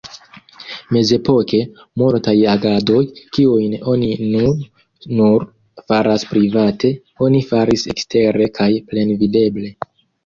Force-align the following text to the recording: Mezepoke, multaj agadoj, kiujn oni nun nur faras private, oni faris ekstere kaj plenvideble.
Mezepoke, 0.95 1.57
multaj 2.01 2.33
agadoj, 2.53 3.03
kiujn 3.37 3.75
oni 3.93 4.09
nun 4.31 4.65
nur 5.19 5.47
faras 5.91 6.27
private, 6.33 6.95
oni 7.29 7.47
faris 7.53 7.89
ekstere 7.95 8.53
kaj 8.61 8.73
plenvideble. 8.93 9.75